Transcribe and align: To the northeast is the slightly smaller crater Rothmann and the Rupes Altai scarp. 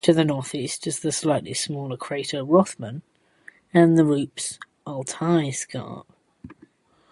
To 0.03 0.13
the 0.13 0.23
northeast 0.25 0.87
is 0.87 0.99
the 1.01 1.11
slightly 1.11 1.53
smaller 1.53 1.95
crater 1.95 2.43
Rothmann 2.43 3.03
and 3.71 3.99
the 3.99 4.03
Rupes 4.03 4.57
Altai 4.87 5.51
scarp. 5.51 6.11